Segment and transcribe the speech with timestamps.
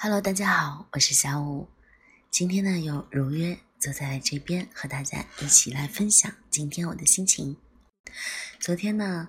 [0.00, 1.66] Hello，大家好，我是小五。
[2.30, 7.56] 今天呢，有如约坐在这边和大家一起来分享今天我的心情。
[8.60, 9.26] 昨天呢，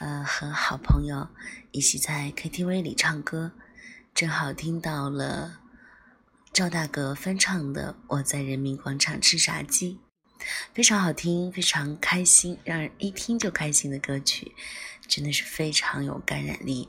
[0.00, 1.28] 呃，和好朋友
[1.70, 3.52] 一起在 KTV 里唱歌，
[4.12, 5.60] 正好听到了
[6.52, 10.00] 赵大哥翻唱的《我在人民广场吃炸鸡》，
[10.74, 14.52] 非常好听，非常开心，让人一听就开心的歌曲，
[15.06, 16.88] 真的是非常有感染力。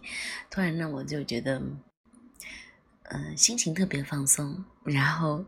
[0.50, 1.62] 突然呢，我就觉得。
[3.10, 5.44] 嗯，心情特别放松，然后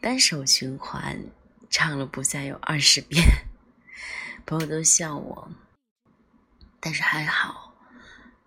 [0.00, 1.18] 单手循环
[1.68, 3.22] 唱了不下有二十遍，
[4.46, 5.50] 朋友都笑我，
[6.80, 7.74] 但是还好，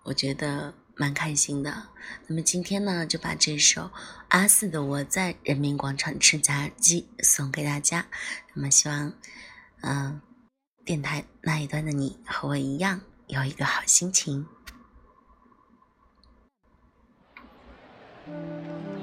[0.03, 1.89] 我觉得蛮开心的。
[2.25, 3.91] 那么今天呢，就把这首
[4.29, 8.07] 阿四的《我在人民广场吃炸鸡》送给大家。
[8.55, 9.13] 那么希望，
[9.81, 10.19] 嗯，
[10.83, 14.47] 电台那一端的你和我一样有一个好心情。
[18.29, 18.96] Thank you.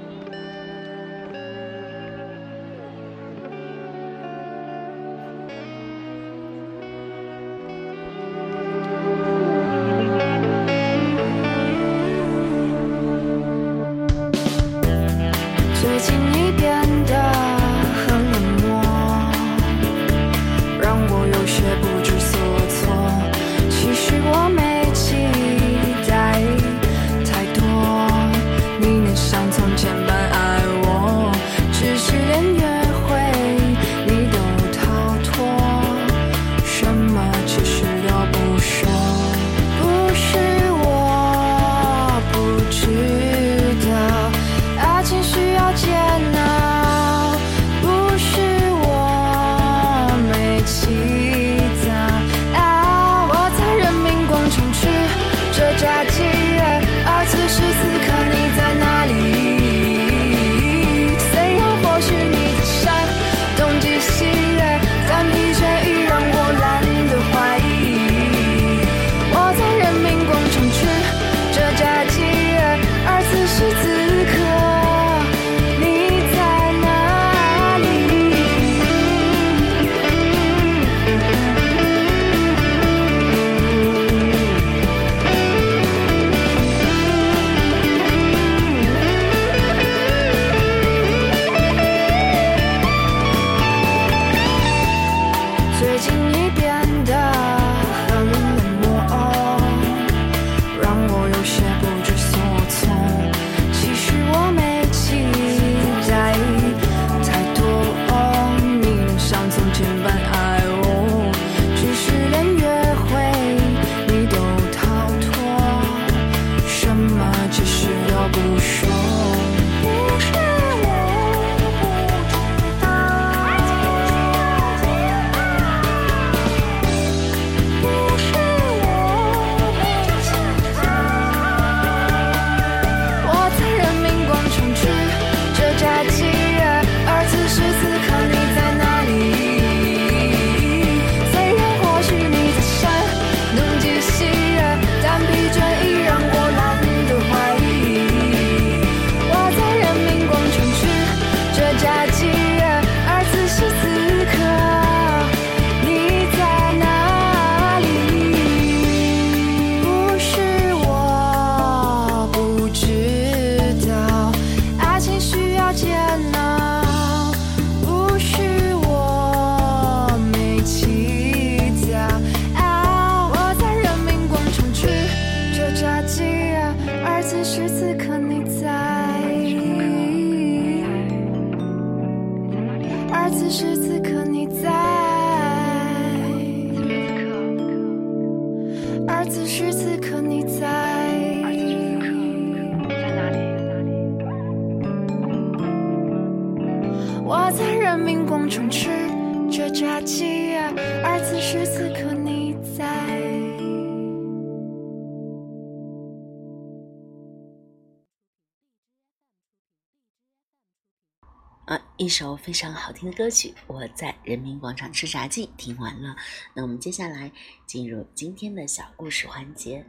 [211.66, 216.14] 啊，一首非常好听的歌曲，我在人民广场吃炸鸡，听完了。
[216.52, 217.32] 那我们接下来
[217.66, 219.86] 进入今天的小故事环节。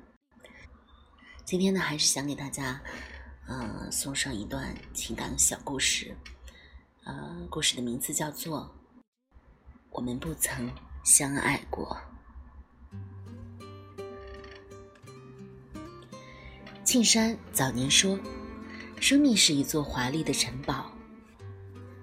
[1.44, 2.81] 今天呢，还是想给大家，
[3.45, 6.16] 呃，送上一段情感小故事。
[7.04, 8.62] 呃，故事的名字叫做
[9.89, 10.74] 《我们不曾
[11.04, 11.98] 相爱过》。
[16.86, 18.18] 庆山早年说
[19.01, 20.94] ：“生命是一座华丽的城堡，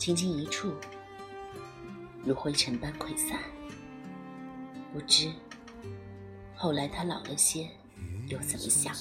[0.03, 0.75] 轻轻一触，
[2.25, 3.39] 如灰尘般溃散。
[4.93, 5.31] 不知
[6.57, 7.71] 后来他老了些，
[8.27, 8.93] 又怎么想？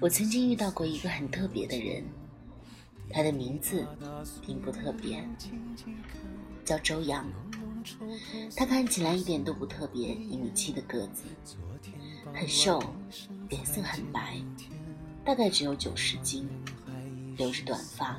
[0.00, 2.04] 我曾经遇到过一个很特别的人，
[3.08, 3.86] 他的名字
[4.44, 5.24] 并不特别，
[6.64, 7.24] 叫周洋。
[8.56, 11.22] 他看起来一点都不特别，一米七的个子，
[12.34, 12.82] 很瘦，
[13.48, 14.42] 脸色很白，
[15.24, 16.48] 大概只有九十斤，
[17.36, 18.18] 留着短发，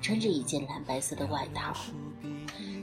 [0.00, 1.74] 穿着一件蓝白色的外套，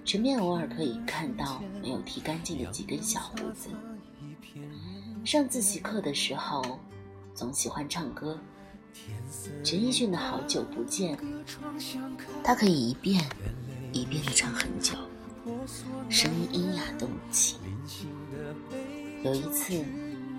[0.05, 3.69] 前面偶尔可以看到没有剃干净的几根小胡子。
[5.25, 6.79] 上自习课的时候，
[7.33, 8.39] 总喜欢唱歌。
[9.63, 11.17] 陈奕迅的好久不见，
[12.43, 13.23] 他可以一遍
[13.91, 14.93] 一遍地唱很久。
[16.09, 17.59] 声音阴哑动情。
[19.23, 19.83] 有一次，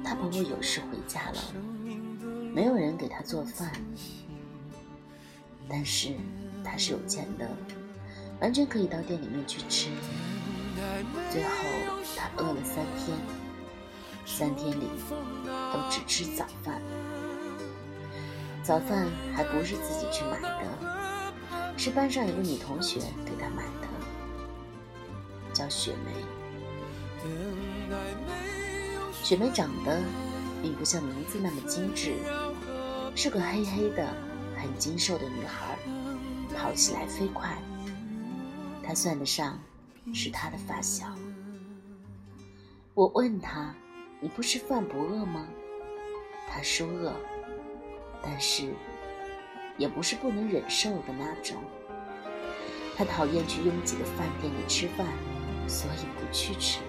[0.04, 1.38] 他婆婆有事回家了，
[2.52, 3.70] 没有人给他做饭，
[5.68, 6.14] 但是
[6.64, 7.48] 他是有钱的，
[8.40, 9.88] 完全可以到店里面去吃。
[11.30, 11.48] 最后，
[12.16, 13.16] 他饿了三天，
[14.26, 14.88] 三天里
[15.44, 16.82] 都只吃早饭，
[18.62, 20.66] 早饭还不是自己去买的，
[21.76, 23.88] 是班上一个女同学给他买的。
[25.52, 26.12] 叫雪梅，
[29.22, 30.00] 雪梅长得
[30.62, 32.14] 并不像名字那么精致，
[33.14, 34.06] 是个黑黑的、
[34.56, 35.76] 很精瘦的女孩，
[36.56, 37.56] 跑起来飞快。
[38.82, 39.58] 她算得上
[40.14, 41.06] 是他的发小。
[42.94, 43.74] 我问他
[44.20, 45.46] ：“你不吃饭不饿吗？”
[46.48, 47.14] 他说：“饿，
[48.22, 48.74] 但是
[49.76, 51.56] 也不是不能忍受的那种。”
[52.96, 55.06] 他讨厌去拥挤的饭店里吃饭。
[55.68, 56.80] 所以不去吃，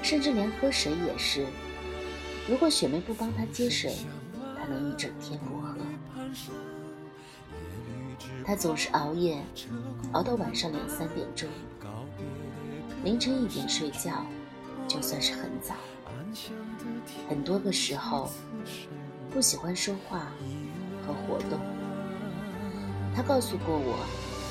[0.00, 1.44] 甚至连喝水也是。
[2.48, 3.94] 如果雪梅不帮他接水，
[4.56, 5.76] 他能一整天不喝。
[8.44, 9.42] 他总是熬夜，
[10.12, 11.48] 熬到晚上两三点钟，
[13.04, 14.26] 凌晨一点睡觉，
[14.88, 15.74] 就算是很早。
[17.28, 18.30] 很多个时候，
[19.30, 20.26] 不喜欢说话
[21.06, 21.60] 和活动。
[23.14, 24.04] 他告诉过我，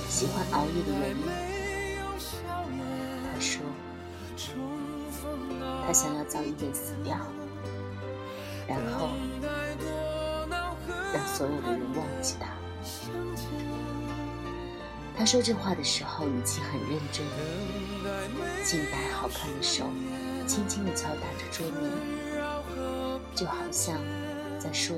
[0.07, 1.23] 喜欢熬夜的原因。
[3.39, 3.63] 说，
[5.85, 7.17] 他想要早一点死掉，
[8.71, 9.09] 然后
[11.13, 12.47] 让所有的人忘记他。
[15.17, 17.25] 他说这话的时候语气很认真，
[18.63, 19.85] 净白好看的手
[20.47, 21.91] 轻轻地敲打着桌面，
[23.35, 23.97] 就好像
[24.57, 24.97] 在说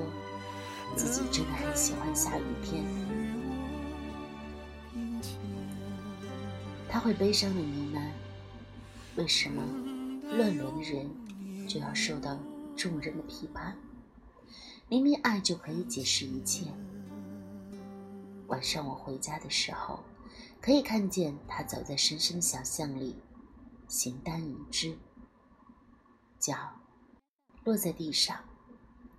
[0.95, 2.85] 自己真的很喜欢下雨天。
[6.87, 8.01] 他会悲伤的呢喃。
[9.15, 9.61] 为什么
[10.37, 11.09] 乱伦的人
[11.67, 12.37] 就要受到
[12.75, 13.77] 众人的批判？
[14.89, 16.71] 明明爱就可以解释一切。
[18.47, 20.03] 晚上我回家的时候，
[20.61, 23.15] 可以看见他走在深深的小巷里，
[23.87, 24.97] 形单影只，
[26.39, 26.55] 脚
[27.63, 28.43] 落在地上，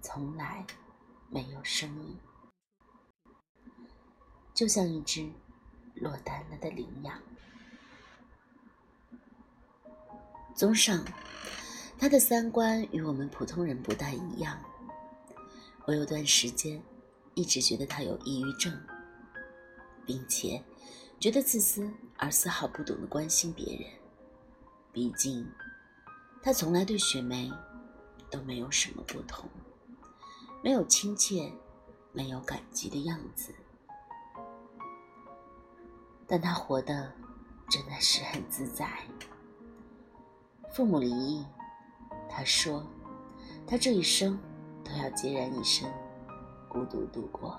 [0.00, 0.64] 从来
[1.30, 2.18] 没有声音，
[4.52, 5.32] 就像一只
[5.94, 7.18] 落单了的羚羊。
[10.54, 11.04] 综上，
[11.98, 14.58] 他的三观与我们普通人不大一样。
[15.86, 16.82] 我有段时间
[17.34, 18.72] 一直觉得他有抑郁症，
[20.04, 20.62] 并且
[21.18, 23.86] 觉得自私而丝毫不懂得关心别人。
[24.92, 25.46] 毕竟，
[26.42, 27.50] 他从来对雪梅
[28.30, 29.48] 都没有什么不同，
[30.62, 31.52] 没有亲切，
[32.12, 33.54] 没有感激的样子。
[36.26, 37.12] 但他活得
[37.68, 38.88] 真的是很自在。
[40.72, 41.44] 父母离异，
[42.36, 42.84] 他说，
[43.64, 44.36] 他这一生
[44.82, 45.88] 都要孑然一身，
[46.68, 47.56] 孤独度过。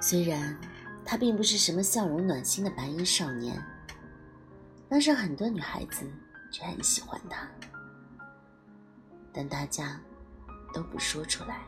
[0.00, 0.54] 虽然
[1.02, 3.56] 他并不是什么笑容暖心的白衣少年，
[4.86, 6.06] 但是很多女孩子
[6.52, 7.48] 却很喜欢他，
[9.32, 9.98] 但大家
[10.74, 11.62] 都不说出来。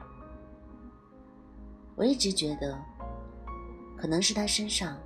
[1.95, 2.79] 我一直觉得，
[3.97, 4.99] 可能是他身上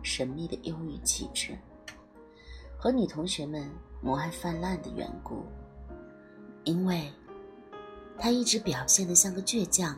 [0.00, 1.58] 神秘的忧郁气质。
[2.78, 3.68] 和女同学们
[4.00, 5.44] 母爱泛滥的缘故，
[6.66, 7.12] 因为
[8.18, 9.96] 他一直表现得像个倔强、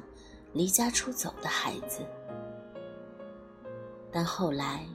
[0.52, 2.02] 离家出走的孩子。
[4.12, 4.86] 但后来，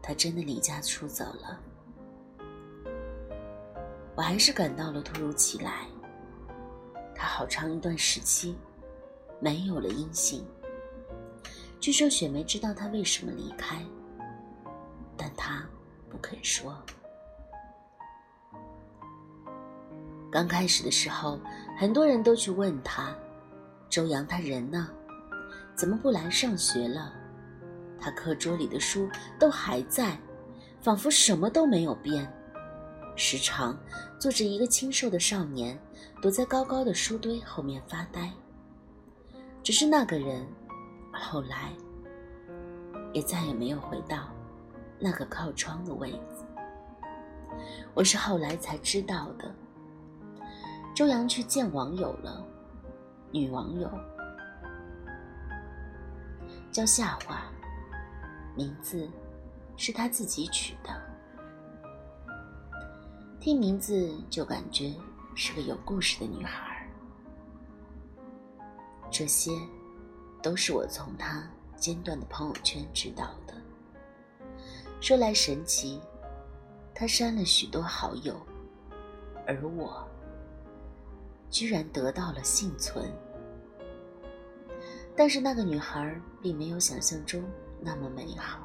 [0.00, 1.60] 他真的离家出走了，
[4.14, 5.88] 我还是感到了突如其来。
[7.12, 8.56] 他好长一段时期
[9.40, 10.46] 没有了音信。
[11.80, 13.84] 据说雪梅知道他为什么离开，
[15.16, 15.68] 但他。
[16.10, 16.74] 不肯说。
[20.30, 21.40] 刚开始的时候，
[21.78, 23.14] 很多人都去问他
[23.88, 24.88] ：“周阳他人呢？
[25.74, 27.12] 怎么不来上学了？
[27.98, 29.08] 他课桌里的书
[29.38, 30.18] 都还在，
[30.82, 32.30] 仿佛什么都没有变。
[33.16, 33.76] 时常
[34.18, 35.78] 坐着一个清瘦的少年，
[36.20, 38.30] 躲在高高的书堆后面发呆。
[39.62, 40.46] 只是那个人，
[41.10, 41.72] 后来
[43.14, 44.28] 也再也没有回到
[45.00, 46.44] 那个靠窗的位子。
[47.94, 49.50] 我是后来才知道的。”
[50.94, 52.44] 周洋去见网友了，
[53.30, 53.88] 女网友
[56.72, 57.50] 叫夏花，
[58.56, 59.08] 名字
[59.76, 60.90] 是他自己取的。
[63.38, 64.92] 听名字就感觉
[65.36, 66.84] 是个有故事的女孩。
[69.08, 69.52] 这些
[70.42, 73.54] 都是我从她间断的朋友圈知道的。
[75.00, 76.00] 说来神奇，
[76.92, 78.34] 她删了许多好友，
[79.46, 80.06] 而我。
[81.50, 83.10] 居然得到了幸存，
[85.16, 87.42] 但是那个女孩并没有想象中
[87.80, 88.60] 那么美好。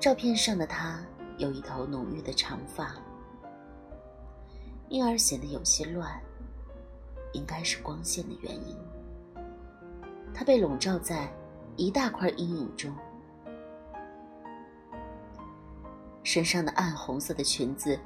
[0.00, 1.00] 照片上的她
[1.38, 2.94] 有一头浓郁的长发，
[4.88, 6.20] 因而显得有些乱，
[7.32, 8.76] 应该是光线的原因。
[10.34, 11.32] 她被笼罩在
[11.76, 12.92] 一大块阴影中，
[16.24, 17.96] 身上的暗红色的裙子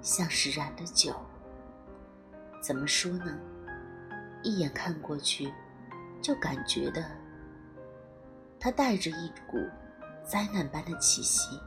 [0.00, 1.12] 像是染了酒。
[2.68, 3.34] 怎么说呢？
[4.42, 5.50] 一眼看过去，
[6.20, 7.02] 就感觉的，
[8.60, 9.56] 他带着一股
[10.22, 11.58] 灾难般的气息。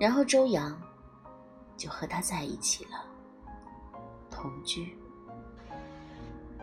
[0.00, 0.80] 然后周洋
[1.76, 3.04] 就和他在一起了，
[4.30, 4.96] 同居。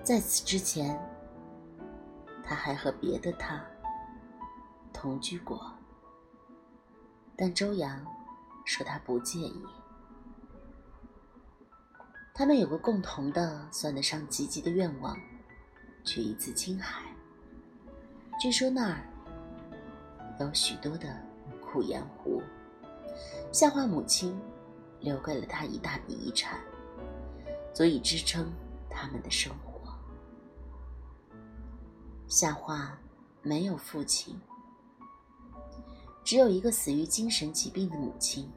[0.01, 0.99] 在此之前，
[2.43, 3.63] 他还和别的他
[4.91, 5.71] 同居过，
[7.37, 8.03] 但周洋
[8.65, 9.63] 说他不介意。
[12.35, 15.15] 他们有个共同的、算得上积极的愿望，
[16.03, 17.03] 去一次青海。
[18.39, 19.07] 据说那儿
[20.39, 21.15] 有许多的
[21.61, 22.41] 苦盐湖。
[23.51, 24.35] 夏花母亲
[24.99, 26.59] 留给了他一大笔遗产，
[27.71, 28.51] 足以支撑
[28.89, 29.93] 他们的生活。
[32.27, 32.97] 夏花
[33.43, 34.35] 没有父亲，
[36.23, 38.51] 只有一个死于精神疾病的母亲。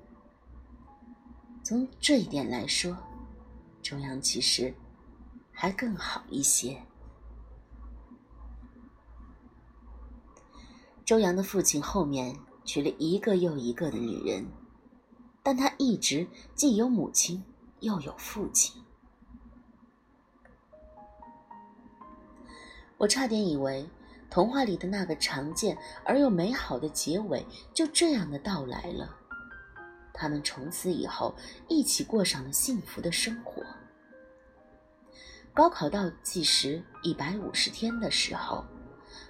[1.62, 2.96] 从这一点来说，
[3.88, 4.74] 周洋其实
[5.52, 6.82] 还更好一些。
[11.04, 14.48] 周洋的父亲后面娶了一个又一个的女人，
[15.40, 16.26] 但他一直
[16.56, 17.44] 既有母亲
[17.78, 18.82] 又有父亲。
[22.98, 23.88] 我差点以为
[24.28, 29.16] 童话里的那个常见而又美好的结尾就这样的到来了。
[30.16, 31.34] 他们从此以后
[31.68, 33.62] 一起过上了幸福的生活。
[35.52, 38.64] 高考倒计时一百五十天的时候，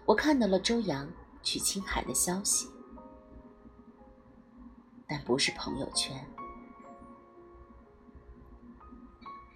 [0.05, 1.11] 我看到了周洋
[1.43, 2.69] 去青海的消息，
[5.09, 6.25] 但不是朋友圈。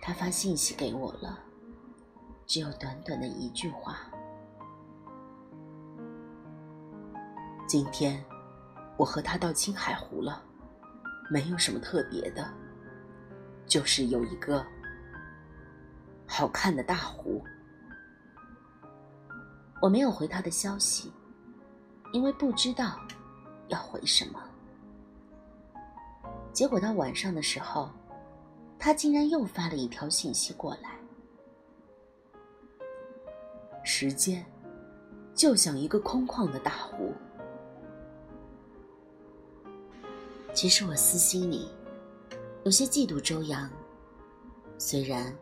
[0.02, 1.38] 他发信息给我了，
[2.46, 4.10] 只有短短的一句话
[7.68, 8.24] ：“今天
[8.96, 10.42] 我和他到青海湖了。”
[11.30, 12.52] 没有什么特别的，
[13.64, 14.66] 就是有一个
[16.26, 17.40] 好看的大湖。
[19.80, 21.12] 我没有回他的消息，
[22.12, 22.98] 因为不知道
[23.68, 24.42] 要回什么。
[26.52, 27.88] 结果到晚上的时候，
[28.76, 30.98] 他竟然又发了一条信息过来：
[33.84, 34.44] 时间
[35.32, 37.14] 就像一个空旷的大湖。
[40.52, 41.70] 其实我私心里
[42.64, 43.70] 有些嫉妒周洋，
[44.78, 45.34] 虽然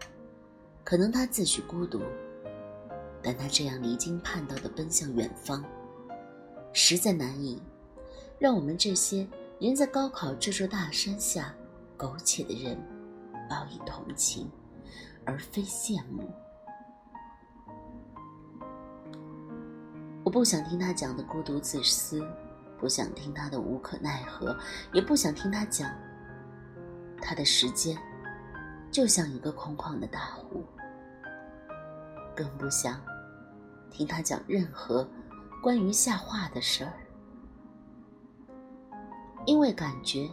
[0.85, 2.01] 可能他自诩孤独，
[3.23, 5.65] 但他这样离经叛道的奔向远方，
[6.73, 7.61] 实在难以
[8.39, 9.27] 让我们这些
[9.59, 11.53] 人在高考这座大山下
[11.97, 12.79] 苟且的人
[13.51, 14.49] 报以同情，
[15.25, 16.31] 而非羡慕。
[20.23, 22.23] 我不想听他讲的孤独自私。
[22.79, 24.57] 不想听他的无可奈何，
[24.93, 25.91] 也不想听他讲
[27.21, 27.99] 他的时间
[28.91, 30.65] 就像一个空旷的大湖，
[32.35, 33.01] 更不想
[33.91, 35.07] 听他讲任何
[35.63, 36.93] 关于夏画的事儿，
[39.45, 40.31] 因为感觉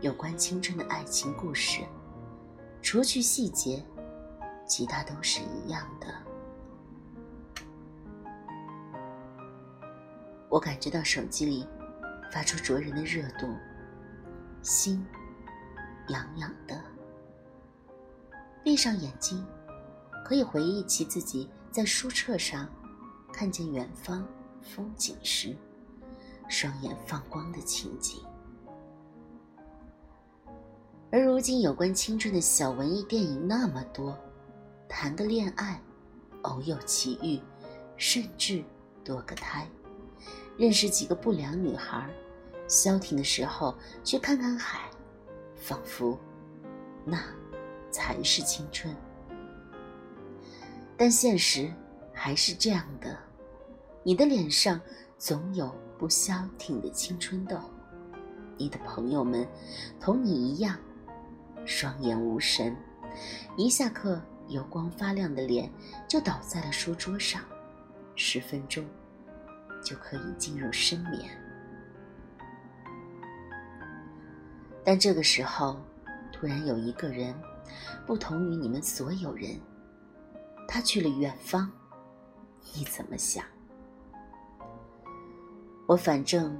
[0.00, 1.82] 有关青春的爱情故事，
[2.82, 3.82] 除去细节，
[4.66, 6.06] 其他都是一样的。
[10.48, 11.66] 我感觉到手机里
[12.32, 13.54] 发出灼人的热度，
[14.62, 15.04] 心
[16.08, 16.80] 痒痒的。
[18.64, 19.46] 闭上眼睛，
[20.24, 22.68] 可以回忆起自己在书册上
[23.32, 24.26] 看见远方
[24.62, 25.56] 风景时，
[26.48, 28.22] 双眼放光的情景。
[31.10, 34.16] 而如今，有关青春的小文艺电影那么多，
[34.88, 35.80] 谈个恋爱，
[36.42, 37.40] 偶有奇遇，
[37.96, 38.62] 甚至
[39.04, 39.66] 堕个胎，
[40.58, 42.10] 认识几个不良女孩，
[42.66, 44.90] 消停的时候去看看海，
[45.54, 46.18] 仿佛
[47.04, 47.22] 那
[47.92, 48.92] 才是青春。
[50.96, 51.72] 但现实
[52.12, 53.16] 还是这样的，
[54.02, 54.80] 你的脸上
[55.16, 57.56] 总有不消停的青春痘，
[58.56, 59.46] 你的朋友们
[60.00, 60.76] 同你一样。
[61.64, 62.76] 双眼无神，
[63.56, 65.70] 一下课油光发亮的脸
[66.08, 67.42] 就倒在了书桌上，
[68.16, 68.84] 十分钟
[69.82, 71.30] 就可以进入深眠。
[74.84, 75.78] 但这个时候，
[76.32, 77.34] 突然有一个人，
[78.06, 79.60] 不同于你们所有人，
[80.66, 81.70] 他去了远方，
[82.74, 83.44] 你怎么想？
[85.86, 86.56] 我反正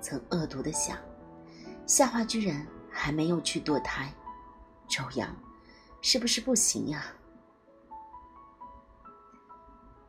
[0.00, 0.96] 曾恶毒的想，
[1.86, 2.66] 夏花居然。
[2.96, 4.14] 还没有去堕胎，
[4.86, 5.34] 周阳，
[6.00, 7.06] 是不是不行呀？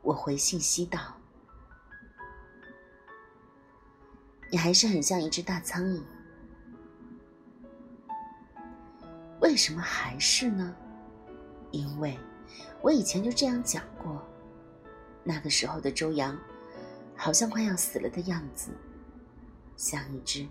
[0.04, 1.00] 我回信息道
[4.52, 6.04] ：“你还是很像一只大苍蝇。”
[9.42, 10.76] 为什么还是呢？
[11.72, 12.18] 因为
[12.82, 14.22] 我以前就这样讲过。
[15.24, 16.38] 那个时候的周阳，
[17.16, 18.72] 好像快要死了的样子，
[19.76, 20.48] 像一只。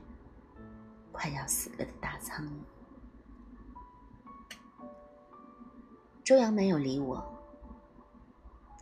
[1.12, 2.50] 快要死了的大苍蝇。
[6.24, 7.24] 周阳没有理我。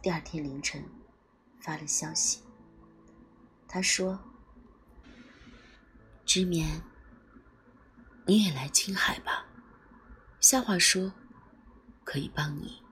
[0.02, 0.82] 第二天凌晨，
[1.60, 2.40] 发了消息。
[3.68, 4.18] 他说
[6.24, 6.82] ：“知眠，
[8.26, 9.46] 你也来青海吧。
[10.40, 11.12] 夏话说，
[12.04, 12.82] 可以帮你。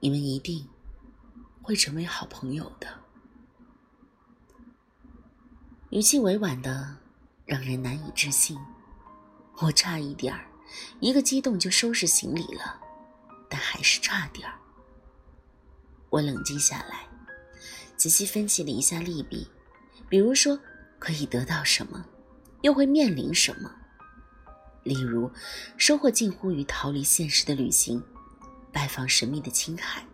[0.00, 0.68] 你们一定
[1.62, 3.02] 会成为好朋友的。”
[5.90, 6.96] 语气委婉的。
[7.46, 8.58] 让人难以置信，
[9.58, 10.50] 我差一点儿，
[10.98, 12.80] 一个激动就收拾行李了，
[13.48, 14.58] 但还是差点儿。
[16.10, 17.06] 我冷静下来，
[17.96, 19.48] 仔细分析了一下利弊，
[20.08, 20.58] 比如说
[20.98, 22.04] 可以得到什么，
[22.62, 23.70] 又会面临什么。
[24.82, 25.30] 例如，
[25.76, 28.02] 收获近乎于逃离现实的旅行，
[28.72, 30.06] 拜访神秘的青海，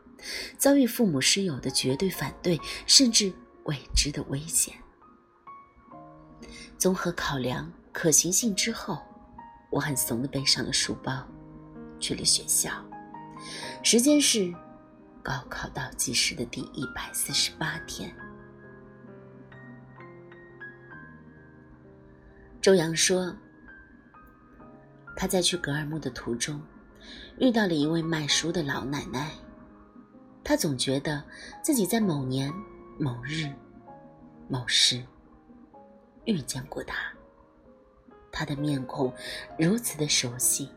[0.56, 3.32] 遭遇父母师友的绝对反对，甚至
[3.64, 4.74] 未知的危险。
[6.78, 9.02] 综合考量可行性之后，
[9.70, 11.22] 我很怂的背上了书包，
[12.00, 12.70] 去了学校。
[13.82, 14.52] 时间是
[15.22, 18.14] 高考倒计时的第一百四十八天。
[22.62, 23.34] 周阳说，
[25.16, 26.62] 他在去格尔木的途中，
[27.38, 29.32] 遇到了一位卖书的老奶奶。
[30.44, 31.20] 他总觉得
[31.60, 32.54] 自己在某年
[33.00, 33.52] 某日
[34.48, 35.02] 某时。
[36.24, 37.12] 遇见过他，
[38.30, 39.12] 他的面孔
[39.58, 40.68] 如此的熟悉，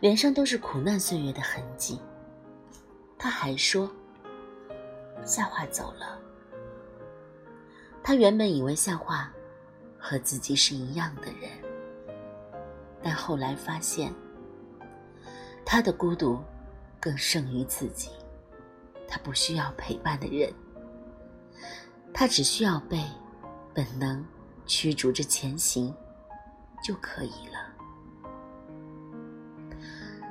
[0.00, 1.98] 脸上都是苦难岁月的痕迹。
[3.16, 3.90] 他还说，
[5.24, 6.18] 夏华走了。
[8.02, 9.32] 他原本以为夏华
[10.00, 11.50] 和自己是一样的人，
[13.02, 14.12] 但后来发现，
[15.64, 16.42] 他的孤独
[16.98, 18.10] 更胜于自己。
[19.06, 20.52] 他不需要陪伴的人，
[22.14, 23.04] 他只需要被
[23.74, 24.24] 本能。
[24.66, 25.92] 驱逐着前行，
[26.80, 27.58] 就可以了。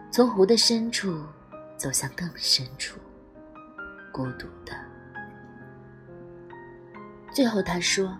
[0.09, 1.21] 从湖的深处
[1.75, 2.97] 走向更深处，
[4.13, 4.73] 孤独的。
[7.33, 8.17] 最后他说：“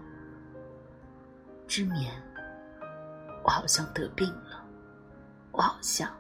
[1.69, 2.11] 失眠，
[3.43, 4.65] 我好像得病了，
[5.51, 6.11] 我好像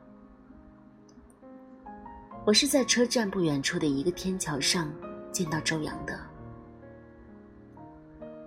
[2.48, 4.90] 我是在车站不远处的一个天桥上
[5.34, 6.18] 见到周阳的。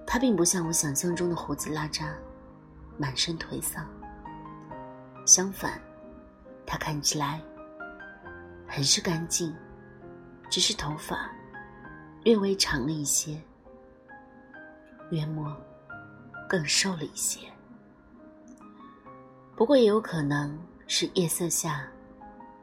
[0.06, 2.14] 他并不像我想象中的胡子拉碴，
[2.96, 3.86] 满身颓丧。
[5.26, 5.78] 相反，
[6.66, 7.42] 他看起来
[8.66, 9.54] 很是干净，
[10.48, 11.30] 只是头发
[12.22, 13.38] 略微长了一些，
[15.14, 15.54] 约莫
[16.48, 17.40] 更瘦了一些。
[19.56, 21.88] 不过也有可能是夜色下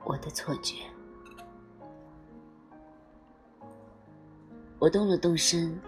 [0.04, 0.76] 我的错觉。
[4.78, 5.80] 我动了动身。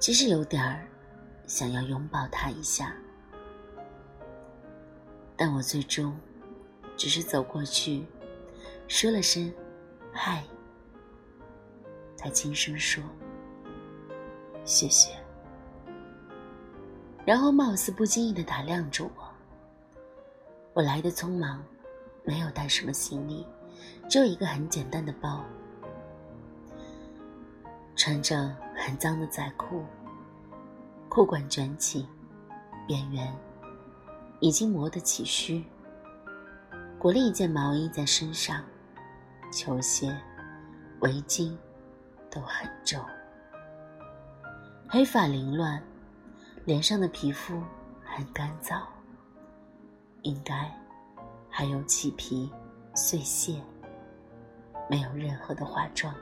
[0.00, 0.86] 其实有点儿
[1.46, 2.94] 想要拥抱他一下，
[5.34, 6.14] 但我最终
[6.94, 8.04] 只是走过去，
[8.86, 9.50] 说了声
[10.12, 10.44] “嗨”，
[12.16, 13.02] 才轻声说
[14.66, 15.16] ：“谢谢。”
[17.24, 19.24] 然后貌似不经意的打量着我。
[20.74, 21.62] 我来的匆忙，
[22.24, 23.46] 没有带什么行李，
[24.08, 25.42] 只有一个很简单的包，
[27.96, 29.84] 穿着很脏的仔裤，
[31.08, 32.06] 裤管卷起，
[32.86, 33.34] 边缘
[34.40, 35.64] 已经磨得起须。
[36.98, 38.64] 裹了一件毛衣在身上，
[39.52, 40.14] 球鞋、
[41.00, 41.56] 围巾
[42.30, 42.98] 都很皱，
[44.88, 45.82] 黑发凌乱。
[46.64, 47.62] 脸上的皮肤
[48.02, 48.80] 很干燥，
[50.22, 50.74] 应该
[51.50, 52.50] 还有起皮
[52.94, 53.62] 碎屑，
[54.88, 56.14] 没有任何的化妆，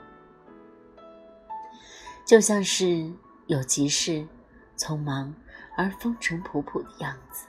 [2.27, 3.09] 就像是
[3.47, 4.27] 有急事、
[4.75, 5.33] 匆忙
[5.77, 7.47] 而风尘仆仆的样子。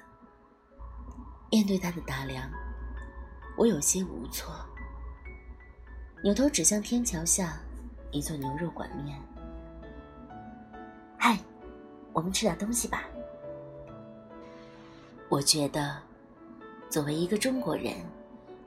[1.50, 2.48] 面对他的打量，
[3.56, 4.54] 我有些无措，
[6.22, 7.58] 扭头指向天桥下
[8.12, 9.20] 一座牛肉馆面。
[11.18, 11.36] 嗨。
[12.14, 13.04] 我们吃点东西吧。
[15.28, 16.00] 我觉得，
[16.88, 17.96] 作为一个中国人，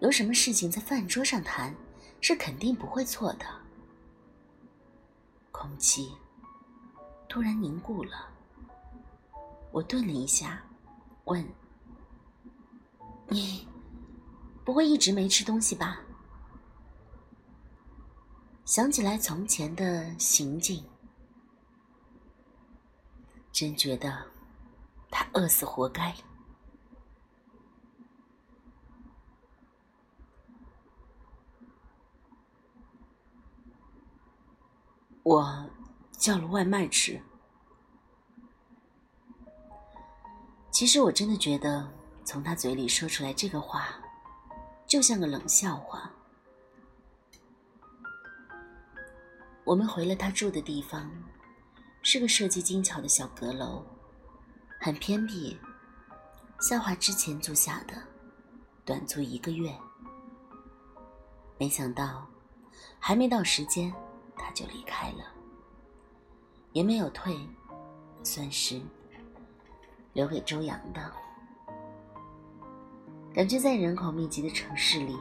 [0.02, 1.74] 有什么事情在饭桌上谈，
[2.20, 3.46] 是肯定不会错的。
[5.52, 6.12] 空气
[7.30, 8.28] 突然凝固了，
[9.72, 10.62] 我顿了一下，
[11.24, 11.44] 问
[13.30, 13.68] ：“你
[14.66, 16.02] 不会一直没吃东西吧？”
[18.66, 20.84] 想起来从前的行径。
[23.60, 24.24] 真觉得
[25.10, 26.16] 他饿死活该。
[35.24, 35.68] 我
[36.12, 37.20] 叫了外卖吃。
[40.70, 41.92] 其实我真的觉得，
[42.24, 43.88] 从他嘴里说出来这个话，
[44.86, 46.12] 就像个冷笑话。
[49.64, 51.12] 我们回了他住的地方。
[52.10, 53.84] 是个设计精巧的小阁楼，
[54.80, 55.60] 很偏僻。
[56.62, 58.02] 夏华之前租下的，
[58.86, 59.70] 短租一个月。
[61.58, 62.26] 没想到，
[62.98, 63.94] 还没到时间，
[64.38, 65.26] 他就离开了，
[66.72, 67.38] 也没有退，
[68.24, 68.80] 算是
[70.14, 71.12] 留给周阳的。
[73.34, 75.18] 感觉在人口密集的城市里，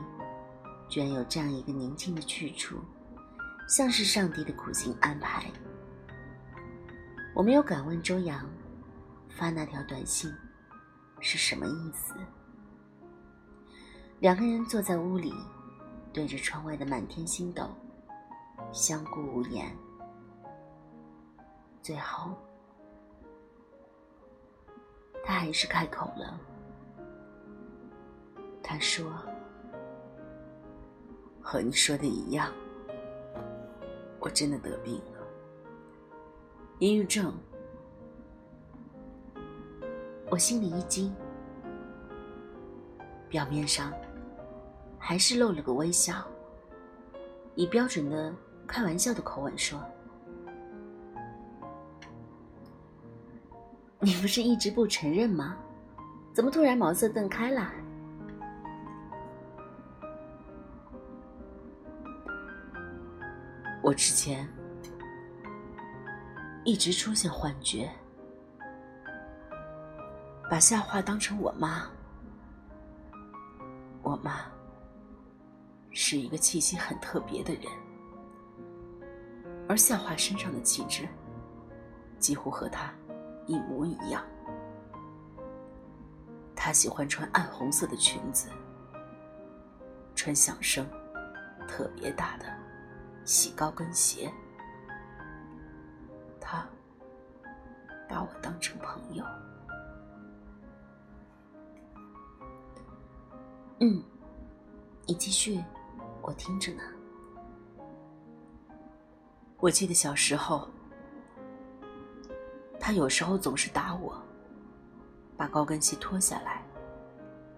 [0.88, 2.76] 居然有这样一个宁静的去处，
[3.68, 5.50] 像是上帝的苦心安排。
[7.36, 8.48] 我没有敢问周洋
[9.28, 10.32] 发那条短信
[11.20, 12.14] 是什么意思。
[14.20, 15.34] 两个人坐在屋里，
[16.14, 17.68] 对着窗外的满天星斗，
[18.72, 19.70] 相顾无言。
[21.82, 22.34] 最后，
[25.22, 26.40] 他还是开口了。
[28.62, 29.12] 他说
[31.42, 32.50] ：“和你说的一样，
[34.20, 35.15] 我真的得病了。”
[36.78, 37.32] 抑郁症，
[40.28, 41.10] 我心里一惊，
[43.30, 43.90] 表面上
[44.98, 46.22] 还是露了个微笑，
[47.54, 48.30] 以标准的
[48.66, 49.80] 开玩笑的口吻说
[53.98, 55.56] ：“你不是一直不承认吗？
[56.34, 57.72] 怎么突然茅塞顿开了？”
[63.82, 64.46] 我之前。
[66.66, 67.88] 一直出现幻觉，
[70.50, 71.88] 把夏画当成我妈。
[74.02, 74.46] 我妈
[75.92, 77.62] 是一个气息很特别的人，
[79.68, 81.08] 而夏画身上的气质
[82.18, 82.92] 几乎和她
[83.46, 84.24] 一模一样。
[86.56, 88.48] 她喜欢穿暗红色的裙子，
[90.16, 90.84] 穿响声
[91.68, 92.46] 特别大的
[93.24, 94.28] 细高跟鞋。
[98.08, 99.24] 把我当成朋友。
[103.80, 104.02] 嗯，
[105.06, 105.62] 你继续，
[106.22, 106.82] 我听着呢。
[109.58, 110.68] 我记得小时候，
[112.78, 114.16] 他有时候总是打我，
[115.36, 116.62] 把高跟鞋脱下来，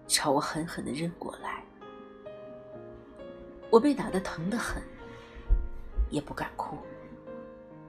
[0.07, 1.63] 朝我狠狠的扔过来。
[3.69, 4.81] 我被打的疼得很，
[6.09, 6.77] 也不敢哭。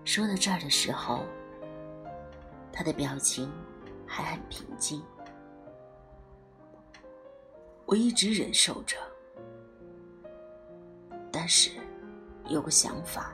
[0.05, 1.25] 说到这儿的时候，
[2.73, 3.53] 他的表情
[4.07, 5.03] 还很平静。
[7.87, 8.97] 我一直忍受着，
[11.33, 11.71] 但是
[12.47, 13.33] 有个想法，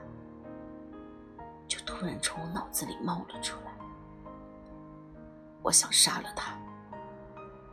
[1.68, 3.72] 就突然从我脑子里冒了出来。
[5.62, 6.56] 我想杀了他，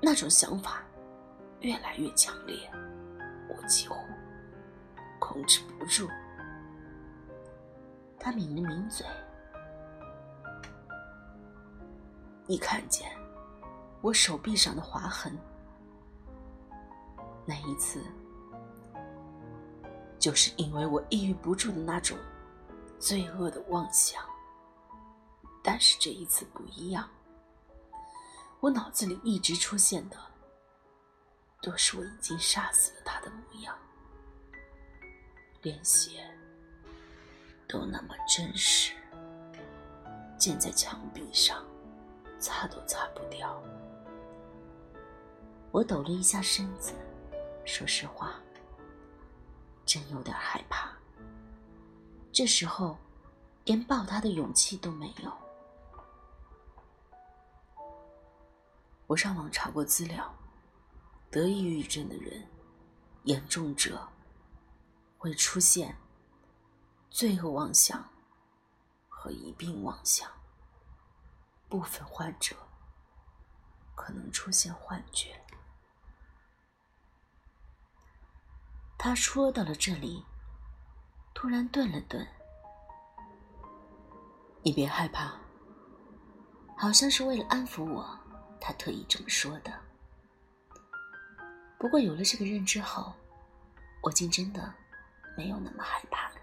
[0.01, 0.83] 那种想法
[1.61, 2.69] 越来越强烈，
[3.47, 3.95] 我几乎
[5.19, 6.09] 控制不住。
[8.19, 9.05] 他抿了抿嘴，
[12.45, 13.09] 你看见
[14.01, 15.37] 我手臂上的划痕？
[17.45, 18.03] 那一次，
[20.19, 22.17] 就是因为我抑郁不住的那种
[22.99, 24.23] 罪恶的妄想。
[25.63, 27.09] 但是这一次不一样，
[28.59, 30.17] 我脑子里一直出现的，
[31.61, 33.73] 都是我已经杀死了他的模样，
[35.61, 36.29] 连血
[37.67, 38.93] 都那么真实，
[40.37, 41.63] 溅在墙壁上，
[42.43, 43.63] 擦都擦不掉。
[45.71, 46.93] 我抖了一下身子。
[47.63, 48.33] 说实话，
[49.85, 50.91] 真有点害怕。
[52.33, 52.97] 这时候，
[53.63, 55.31] 连抱他的勇气都没有。
[59.07, 60.35] 我上网查过资料，
[61.31, 62.45] 得抑郁症的人，
[63.23, 64.05] 严重者
[65.17, 65.95] 会出现
[67.09, 68.03] 罪恶妄想
[69.07, 70.29] 和疑病妄想，
[71.73, 72.55] 部分患者
[73.95, 75.33] 可能出现幻觉。
[78.95, 80.23] 他说到了这里，
[81.33, 82.27] 突然顿了顿。
[84.61, 85.33] 你别害怕，
[86.77, 88.19] 好像是为了安抚我，
[88.61, 89.73] 他特意这么说的。
[91.79, 93.11] 不过有了这个认知后，
[94.03, 94.71] 我竟真的
[95.35, 96.35] 没有那么害怕了。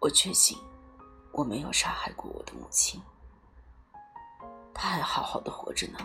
[0.00, 0.56] 我确信
[1.32, 3.02] 我没有杀害过我的母亲，
[4.72, 5.98] 她还好好的活着呢。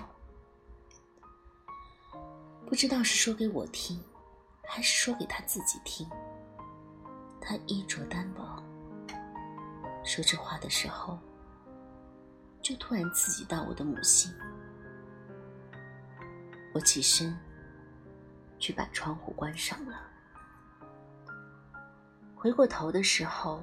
[2.65, 4.03] 不知道是说给我听，
[4.67, 6.09] 还是说给他自己听。
[7.39, 8.63] 他衣着单薄，
[10.03, 11.19] 说这话的时候，
[12.61, 14.33] 就突然刺激到我的母性。
[16.73, 17.37] 我起身
[18.57, 20.01] 去把窗户关上了，
[22.35, 23.61] 回过头的时候，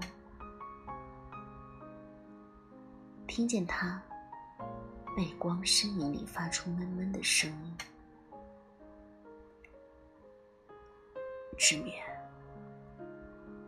[3.30, 4.02] 听见他
[5.16, 7.78] 背光身影里发出闷闷的声音。
[11.56, 11.92] 志勉，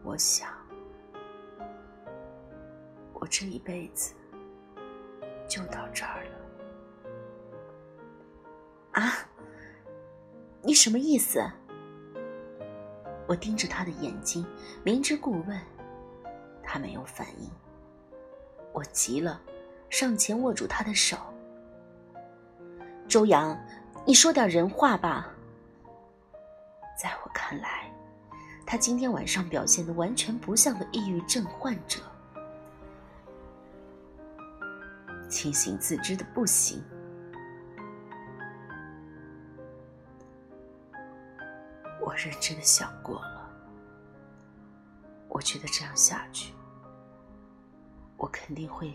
[0.02, 0.48] 我想，
[3.12, 4.14] 我这一辈子
[5.46, 6.32] 就到这儿了。
[8.94, 9.12] 啊，
[10.60, 11.40] 你什么意思？
[13.28, 14.44] 我盯着他的眼睛，
[14.82, 15.56] 明知故问，
[16.64, 17.48] 他没有反应。
[18.72, 19.40] 我急了，
[19.92, 21.18] 上前握住他的手。
[23.06, 23.54] 周阳，
[24.06, 25.30] 你说点人话吧。
[26.98, 27.92] 在我看来，
[28.64, 32.00] 他今天晚上表现的完全不像个抑郁症患者，
[35.28, 36.82] 清醒自知的不行。
[42.00, 43.50] 我认真的想过了，
[45.28, 46.54] 我觉得这样下去，
[48.16, 48.90] 我肯定会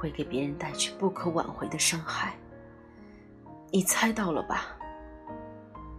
[0.00, 2.34] 会给别人带去不可挽回的伤害。
[3.70, 4.74] 你猜到了吧？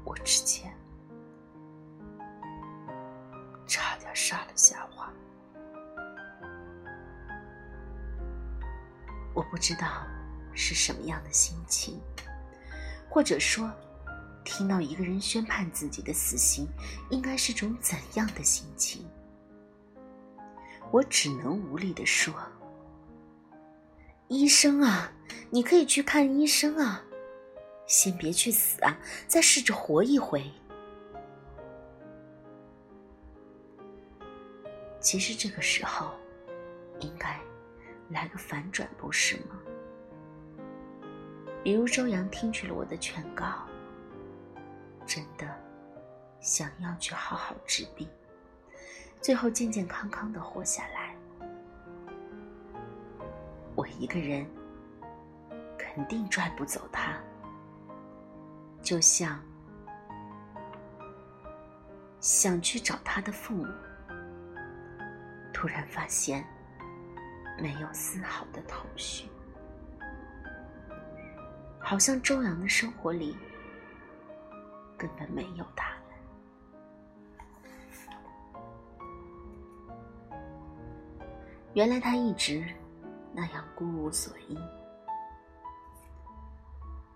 [0.04, 0.76] 我之前
[3.68, 5.14] 差点杀了夏华，
[9.36, 9.88] 我不知道
[10.52, 12.02] 是什么样的心情，
[13.08, 13.72] 或者说，
[14.44, 16.68] 听到一个人宣判自己的死刑，
[17.12, 19.08] 应该是种怎样的心情？
[20.90, 22.34] 我只能无力的说
[24.32, 25.12] ：“医生啊，
[25.50, 27.04] 你可以去看医生啊。”
[27.86, 30.50] 先别去死啊，再试着活一回。
[35.02, 36.12] 其实这个时候，
[37.02, 37.38] 应该
[38.08, 39.60] 来个反转，不是吗？
[41.62, 43.68] 比如周阳听取了我的劝告，
[45.06, 45.46] 真的
[46.40, 48.08] 想要去好好治病，
[49.20, 51.01] 最后健健康康的活下来。
[53.82, 54.46] 我一个人
[55.76, 57.18] 肯定拽不走他。
[58.80, 59.44] 就像
[62.20, 63.66] 想去找他的父母，
[65.52, 66.46] 突然发现
[67.60, 69.28] 没有丝毫的头绪，
[71.80, 73.36] 好像周阳的生活里
[74.96, 75.92] 根本没有他。
[81.74, 82.64] 原来他一直
[83.34, 84.58] 那样孤无所依。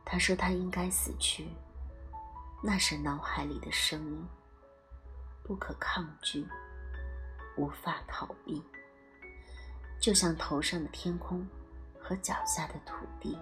[0.04, 1.47] 他说：“他应该死去，
[2.63, 4.28] 那是脑海里的声音，
[5.43, 6.47] 不可抗拒，
[7.58, 8.63] 无法逃避，
[9.99, 11.45] 就像头上的天空
[11.99, 13.38] 和脚下的土地。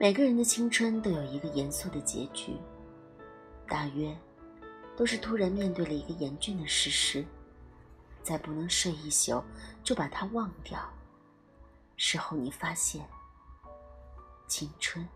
[0.00, 2.56] 每个人的青春都有一个严肃的结局，
[3.68, 4.16] 大约
[4.96, 7.24] 都是突然面对了一个严峻的事实，
[8.28, 9.42] 再不能睡一宿
[9.82, 10.78] 就把它忘掉。
[11.96, 13.08] 事后你发现，
[14.46, 15.08] 青春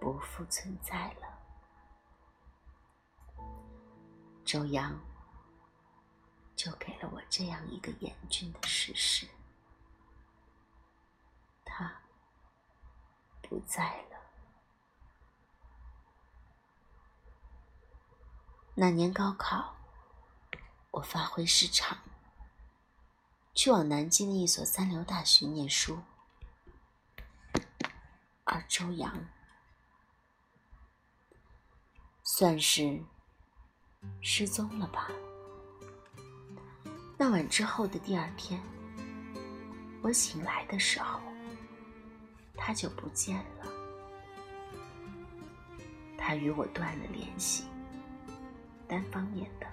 [0.00, 1.26] 不复存在了。
[4.44, 4.96] 周阳
[6.54, 9.26] 就给了我这样一个严峻的事实：
[11.64, 11.92] 他
[13.42, 14.16] 不在了。
[18.76, 19.74] 那年高考，
[20.98, 21.96] 我发挥失常，
[23.54, 25.96] 去往南京的一所三流大学念书，
[28.42, 29.24] 而周阳
[32.24, 33.00] 算是
[34.20, 35.08] 失踪了吧。
[37.16, 38.60] 那晚之后的第二天，
[40.02, 41.20] 我醒来的时候，
[42.56, 43.66] 他就不见了，
[46.18, 47.68] 他与我断了联系。
[48.88, 49.66] 单方面的，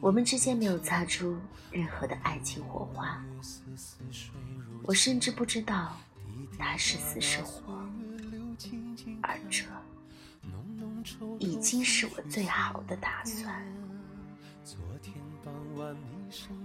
[0.00, 1.38] 我们之间没有擦出
[1.70, 3.22] 任何的爱情火花。
[4.82, 5.96] 我甚至不知道
[6.58, 7.72] 他是死是活，
[9.22, 9.64] 而这
[11.38, 13.64] 已经是我最好的打算。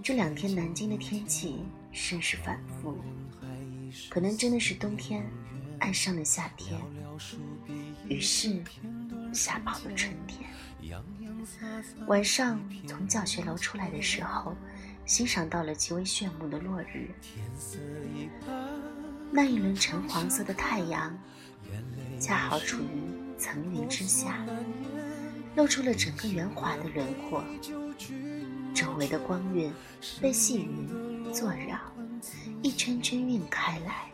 [0.04, 2.98] 这两天南京的天气甚是反复，
[4.10, 5.26] 可能真的是冬天
[5.80, 6.80] 爱上了夏天。
[8.08, 8.62] 于是，
[9.34, 10.50] 吓跑了春天。
[12.08, 14.56] 晚上从教学楼出来的时候，
[15.06, 17.10] 欣赏到了极为炫目的落日。
[19.32, 21.18] 那一轮橙黄色的太阳，
[22.20, 24.46] 恰好处于层云之下，
[25.56, 27.44] 露出了整个圆滑的轮廓。
[28.74, 29.72] 周围的光晕
[30.22, 31.80] 被细云作绕，
[32.62, 34.10] 一圈圈晕开来，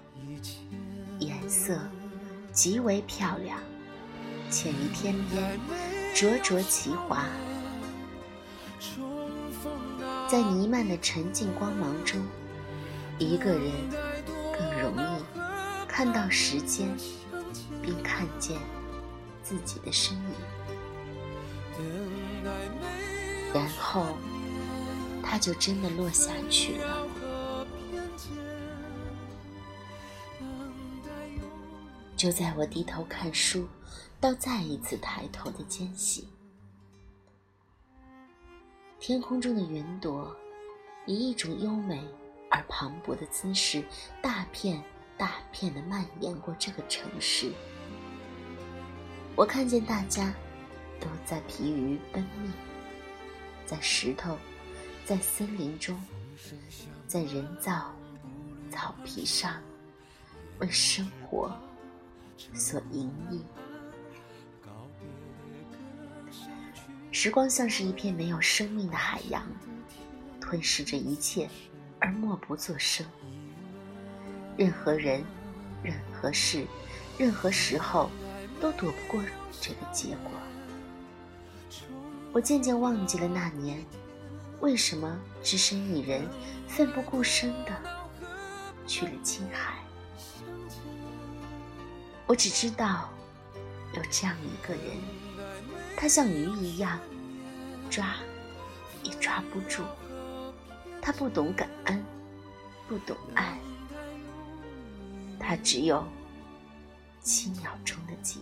[1.20, 1.80] 颜色
[2.52, 3.60] 极为漂亮。
[4.50, 5.58] 浅于天边，
[6.13, 7.26] 灼灼其华。
[10.30, 12.21] 在弥漫的沉静光芒中，
[13.17, 13.71] 一个人
[14.58, 15.24] 更容易
[15.88, 16.88] 看到时间，
[17.82, 18.58] 并看见
[19.43, 20.24] 自己的身影。
[23.54, 24.15] 然后，
[25.21, 27.01] 他就真的落下去了。
[32.21, 33.67] 就在我低头看书。
[34.19, 36.27] 到再一次抬头的间隙，
[38.99, 40.38] 天空中的云朵
[41.07, 42.07] 以一种优美
[42.51, 43.84] 而磅礴的姿势，
[44.21, 44.79] 大片
[45.17, 47.51] 大片的蔓延过这个城市。
[49.36, 50.31] 我看见大家
[50.99, 52.53] 都在疲于奔命，
[53.65, 54.38] 在石头，
[55.03, 55.99] 在森林中，
[57.07, 57.91] 在人造
[58.69, 59.60] 草皮上，
[60.60, 61.51] 为生活
[62.54, 63.41] 所盈利。
[67.12, 69.45] 时光像是一片没有生命的海洋，
[70.39, 71.49] 吞噬着一切，
[71.99, 73.06] 而默不作声。
[74.58, 75.23] 任何人、
[75.84, 76.65] 任何事、
[77.17, 78.10] 任何时候，
[78.60, 79.23] 都躲不过
[79.60, 80.32] 这个结果。
[82.32, 83.86] 我渐渐忘记了那年，
[84.62, 86.25] 为什么只身一人，
[86.67, 87.71] 奋不顾身的
[88.88, 89.80] 去了青海。
[92.32, 93.10] 我只知道，
[93.94, 94.98] 有这样一个人。
[95.98, 96.98] 他像鱼一样，
[97.89, 98.15] 抓
[99.04, 99.84] 也抓不住。
[101.02, 102.02] 他不懂感恩，
[102.88, 103.60] 不懂爱，
[105.41, 106.08] 他只有
[107.20, 108.39] 七秒钟的记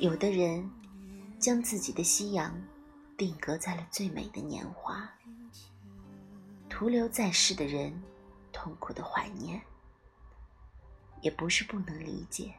[0.00, 0.04] 忆。
[0.04, 0.68] 有的人
[1.38, 2.52] 将自己的夕阳
[3.16, 5.08] 定格在了最美的年华，
[6.68, 8.02] 徒留在世的人
[8.54, 9.60] 痛苦的怀念，
[11.20, 12.54] 也不是不能理解。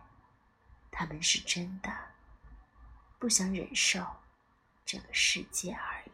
[0.92, 1.90] 他们是真的
[3.18, 4.06] 不想忍受
[4.86, 6.12] 这个世界而已，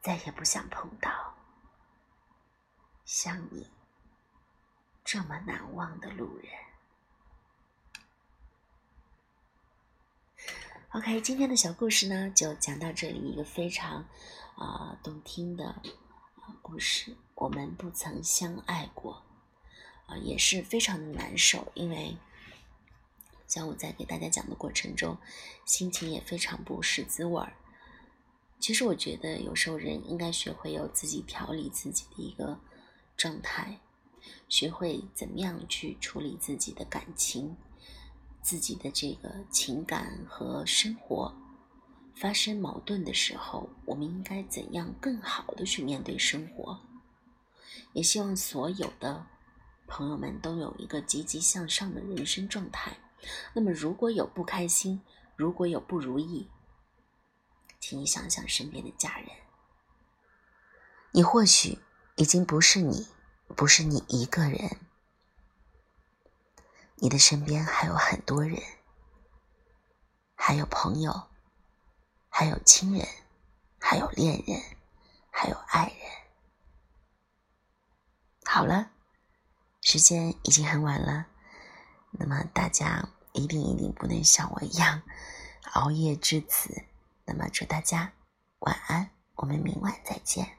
[0.00, 1.34] 再也不想碰到
[3.04, 3.70] 像你
[5.04, 6.50] 这么难忘的路人。
[10.90, 14.04] OK，今天的小故事呢，就讲到这里，一个非常
[14.56, 17.16] 啊动听的啊故事。
[17.36, 19.22] 我们不曾相爱过。
[20.06, 22.16] 啊，也是非常的难受，因为
[23.48, 25.18] 像我在给大家讲的过程中，
[25.64, 27.54] 心情也非常不是滋味儿。
[28.60, 32.60] 其实我觉得，有时候人应该学会有自己调理自己的一个
[33.16, 33.80] 状态，
[34.48, 37.56] 学会怎么样去处理自己的感情，
[38.40, 41.34] 自己的这个情感和生活
[42.16, 46.80] 发生矛盾的时候，我们应该怎样更好的去面对生活。
[47.92, 49.26] 也希望所有的
[49.86, 52.96] 朋友们都有一个积极向上的人生状态。
[53.52, 55.02] 那么，如果有不开心，
[55.36, 56.48] 如果有不如意，
[57.78, 59.28] 请你想想身边的家人。
[61.12, 61.78] 你或许
[62.16, 63.08] 已经不是你，
[63.54, 64.78] 不是你一个人，
[66.96, 68.58] 你的身边还有很多人，
[70.34, 71.28] 还有朋友，
[72.38, 73.08] 还有亲人，
[73.80, 74.60] 还有恋人，
[75.30, 75.94] 还有爱人。
[78.44, 78.90] 好了，
[79.80, 81.28] 时间已经很晚了，
[82.10, 85.00] 那么大家一定一定不能像我一样
[85.72, 86.84] 熬夜至此。
[87.24, 88.12] 那么祝大家
[88.58, 90.58] 晚安，我们明晚再见。